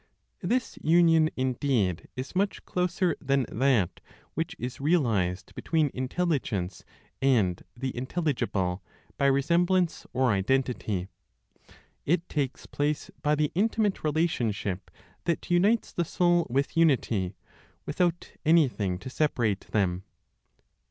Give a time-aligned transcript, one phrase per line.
[0.41, 3.99] This union, indeed, is much closer than that
[4.33, 6.83] which is realized between Intelligence
[7.21, 8.81] and the intelligible
[9.19, 11.07] by resemblance or identity;
[12.03, 14.89] it takes place by the intimate relationship
[15.25, 17.35] that unites the soul with unity,
[17.85, 20.01] without anything to separate them.